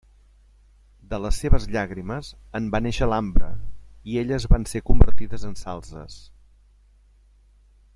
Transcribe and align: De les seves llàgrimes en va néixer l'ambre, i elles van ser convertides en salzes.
De 1.11 1.19
les 1.25 1.41
seves 1.43 1.67
llàgrimes 1.75 2.31
en 2.61 2.71
va 2.77 2.81
néixer 2.87 3.11
l'ambre, 3.11 3.51
i 4.15 4.19
elles 4.25 4.51
van 4.55 4.69
ser 4.75 4.85
convertides 4.91 5.49
en 5.53 5.57
salzes. 5.65 6.21